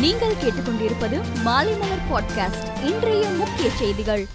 நீங்கள் 0.00 0.34
கேட்டுக்கொண்டிருப்பது 0.34 1.20
மாலைமலர் 1.44 2.06
பாட்காஸ்ட் 2.10 2.84
இன்றைய 2.84 3.26
முக்கிய 3.28 3.70
செய்திகள். 3.70 4.26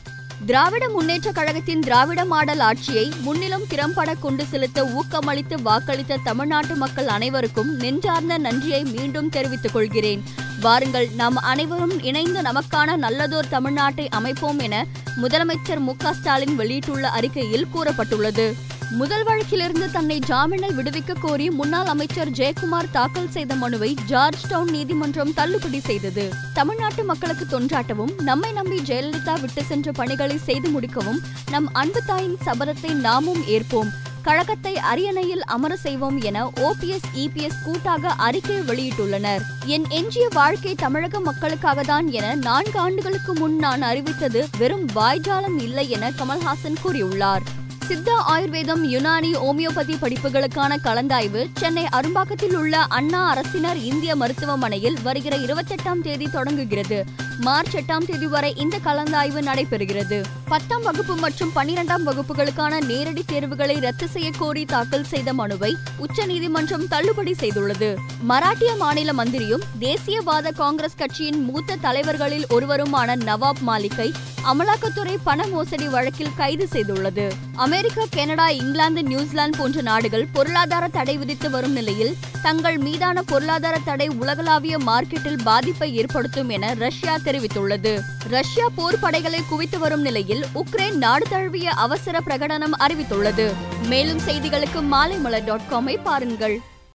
திராவிட 0.45 0.89
முன்னேற்ற 0.89 1.31
கழகத்தின் 1.31 1.79
திராவிட 1.79 2.25
மாடல் 2.25 2.59
ஆட்சியை 2.59 3.11
முன்னிலும் 3.21 3.67
திறம்பட 3.69 4.13
கொண்டு 4.13 4.45
செலுத்த 4.45 4.83
ஊக்கமளித்து 4.83 5.57
வாக்களித்த 5.65 6.17
தமிழ்நாட்டு 6.23 6.75
மக்கள் 6.75 7.07
அனைவருக்கும் 7.07 7.75
நெஞ்சார்ந்த 7.75 8.37
நன்றியை 8.37 8.83
மீண்டும் 8.83 9.29
தெரிவித்துக் 9.29 9.73
கொள்கிறேன். 9.73 10.23
வாருங்கள் 10.59 11.09
நாம் 11.15 11.35
அனைவரும் 11.35 12.03
இணைந்து 12.03 12.41
நமக்கான 12.41 12.95
நல்லதோர் 12.97 13.49
தமிழ்நாட்டை 13.51 14.07
அமைப்போம் 14.09 14.59
என 14.59 14.85
முதலமைச்சர் 15.21 15.79
மு 15.79 15.93
ஸ்டாலின் 16.11 16.55
வெளியிட்டுள்ள 16.55 17.09
அறிக்கையில் 17.09 17.67
கூறப்பட்டுள்ளது. 17.75 18.53
முதல் 18.91 19.23
வழக்கிலிருந்து 19.23 19.91
தன்னை 19.91 20.19
ஜாமீனில் 20.27 20.75
விடுவிக்க 20.75 21.13
கோரி 21.19 21.49
முன்னாள் 21.49 21.85
அமைச்சர் 21.85 22.29
ஜெயக்குமார் 22.29 22.91
தாக்கல் 22.91 23.29
செய்த 23.29 23.55
மனுவை 23.55 23.93
ஜார்ஜ் 24.05 24.47
டவுன் 24.47 24.69
நீதிமன்றம் 24.69 25.33
தள்ளுபடி 25.33 25.79
செய்தது. 25.79 26.33
தமிழ்நாட்டு 26.53 27.03
மக்களுக்கு 27.03 27.59
தொன்றாட்டவும் 27.59 28.21
நம்மை 28.21 28.51
நம்பி 28.51 28.79
ஜெயலலிதா 28.79 29.39
விட்டு 29.39 29.63
சென்ற 29.63 29.91
பணிகளை 29.91 30.37
செய்து 30.37 30.69
முடிக்கவும் 30.69 31.19
நம் 31.51 31.73
அன்பு 31.73 32.01
தாயின் 32.05 32.37
சபதத்தை 32.45 32.93
நாமும் 32.93 33.41
ஏற்போம். 33.47 33.87
கழகத்தை 34.21 34.77
அரியணையில் 34.77 35.43
அமர 35.43 35.75
செய்வோம் 35.75 36.21
என 36.21 36.45
ஓபிஎஸ் 36.45 37.09
இபிஎஸ் 37.13 37.61
கூட்டாக 37.65 38.07
அறிக்கை 38.07 38.59
வெளியிட்டுள்ளனர். 38.59 39.41
என் 39.65 39.85
எஞ்சிய 39.89 40.27
வாழ்க்கை 40.33 40.75
தமிழக 40.75 41.19
மக்களுக்காக 41.19 41.81
தான் 41.81 42.11
என 42.11 42.35
நான்கு 42.35 42.79
ஆண்டுகளுக்கு 42.79 43.33
முன் 43.33 43.55
நான் 43.55 43.81
அறிவித்தது 43.81 44.47
வெறும் 44.57 44.87
வாய்ஜாலம் 44.95 45.61
இல்லை 45.61 45.89
என 45.89 46.11
கமல்ஹாசன் 46.11 46.81
கூறியுள்ளார். 46.83 47.41
சித்தா 47.87 48.13
ஆயுர்வேதம் 48.27 48.83
யுனானி 48.91 49.29
ஓமியோபதி 49.47 49.95
படிப்புகளுக்கான 50.01 50.77
கலந்தாய்வு 50.83 51.45
சென்னை 51.53 51.83
அரும்பாக்கத்தில் 51.91 52.55
உள்ள 52.55 52.77
அண்ணா 52.77 53.29
அரசினர் 53.29 53.77
இந்திய 53.77 54.15
மருத்துவமனையில் 54.15 54.97
வருகிற 55.03 55.37
இருபத்தெட்டாம் 55.37 56.01
தேதி 56.01 56.27
தொடங்குகிறது. 56.27 57.03
மார்ச் 57.39 57.75
எட்டாம் 57.75 58.05
தேதி 58.05 58.27
வரை 58.27 58.53
இந்த 58.55 58.79
கலந்தாய்வு 58.85 59.41
நடைபெறுகிறது. 59.41 60.23
பத்தாம் 60.47 60.81
வகுப்பு 60.81 61.15
மற்றும் 61.15 61.51
பன்னிரெண்டாம் 61.55 62.05
வகுப்புகளுக்கான 62.05 62.85
நேரடி 62.85 63.23
தேர்வுகளை 63.25 63.79
ரத்து 63.79 64.07
செய்ய 64.07 64.31
கோரி 64.37 64.65
தாக்கல் 64.65 65.03
செய்த 65.03 65.33
மனுவை 65.33 65.75
உச்சநீதிமன்றம் 65.97 66.87
தள்ளுபடி 66.87 67.31
செய்துள்ளது. 67.31 67.95
மராட்டிய 68.27 68.77
மாநில 68.77 69.13
மந்திரியும் 69.13 69.61
தேசியவாத 69.79 70.53
காங்கிரஸ் 70.53 70.95
கட்சியின் 70.95 71.43
மூத்த 71.43 71.75
தலைவர்களில் 71.75 72.45
ஒருவருமான 72.49 73.15
நவாப் 73.15 73.63
மாலிக்கை 73.67 74.11
அமலாக்கத்துறை 74.51 75.17
பண 75.23 75.47
மோசடி 75.47 75.87
வழக்கில் 75.87 76.33
கைது 76.35 76.67
செய்துள்ளது. 76.71 77.31
அமெரிக்கா 77.55 78.03
கனடா 78.09 78.49
இங்கிலாந்து 78.49 79.03
நியூசிலாந்து 79.03 79.57
போன்ற 79.57 79.81
நாடுகள் 79.81 80.27
பொருளாதார 80.33 80.87
தடை 80.87 81.17
விதித்து 81.17 81.49
வரும் 81.49 81.71
நிலையில் 81.71 82.15
தங்கள் 82.41 82.77
மீதான 82.77 83.21
பொருளாதார 83.21 83.79
தடை 83.79 84.07
உலகளாவிய 84.07 84.77
மார்க்கெட்டில் 84.77 85.43
பாதிப்பை 85.43 85.95
ஏற்படுத்தும் 85.95 86.49
என 86.49 86.73
ரஷ்யா 86.73 87.15
தெரிவித்துள்ளது. 87.15 87.99
ரஷ்யா 88.27 88.67
போர் 88.75 88.99
படைகளை 88.99 89.41
குவித்து 89.49 89.79
வரும் 89.79 90.01
நிலையில் 90.01 90.45
உக்ரைன் 90.55 90.97
நாடு 90.97 91.25
தழுவிய 91.29 91.71
அவசர 91.71 92.19
பிரகடனம் 92.19 92.77
அறிவித்துள்ளது. 92.79 93.53
மேலும் 93.87 94.19
செய்திகளுக்கு 94.19 94.81
மாலைமலர் 94.91 95.45
டாட் 95.45 95.67
காமை 95.71 95.97
பாருங்கள். 96.03 96.59